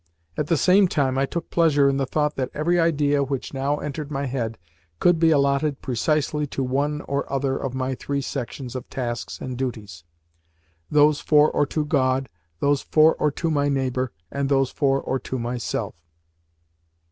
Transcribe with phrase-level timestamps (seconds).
[0.35, 3.77] At the same time, I took pleasure in the thought that every idea which now
[3.77, 4.57] entered my head
[4.99, 9.55] could be allotted precisely to one or other of my three sections of tasks and
[9.55, 10.03] duties
[10.89, 12.29] those for or to God,
[12.61, 15.93] those for or to my neighbour, and those for or to myself.